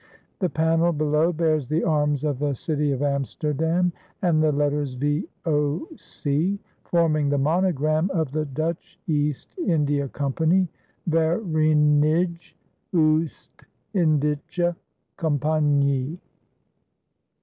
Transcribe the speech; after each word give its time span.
The 0.39 0.49
panel 0.49 0.93
below 0.93 1.31
bears 1.31 1.67
the 1.67 1.83
arms 1.83 2.23
of 2.23 2.39
the 2.39 2.55
City 2.55 2.91
of 2.91 3.03
Amsterdam 3.03 3.93
and 4.23 4.41
the 4.41 4.51
letters 4.51 4.95
V.O.C. 4.95 6.59
forming 6.85 7.29
the 7.29 7.37
monogram 7.37 8.09
of 8.11 8.31
the 8.31 8.45
Dutch 8.45 8.97
East 9.07 9.53
India 9.63 10.07
Company 10.07 10.67
Vereenigde 11.05 12.55
Oost 12.95 13.65
Indische 13.93 14.75
Compagnie. 15.17 16.17